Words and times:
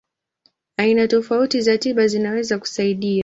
Aina 0.77 1.07
tofauti 1.07 1.61
za 1.61 1.77
tiba 1.77 2.07
zinaweza 2.07 2.59
kusaidia. 2.59 3.19